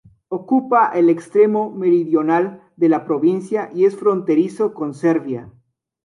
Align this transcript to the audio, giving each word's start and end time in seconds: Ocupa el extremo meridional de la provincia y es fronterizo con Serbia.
Ocupa 0.29 0.89
el 0.95 1.11
extremo 1.11 1.69
meridional 1.69 2.63
de 2.75 2.89
la 2.89 3.05
provincia 3.05 3.69
y 3.71 3.85
es 3.85 3.95
fronterizo 3.95 4.73
con 4.73 4.95
Serbia. 4.95 5.53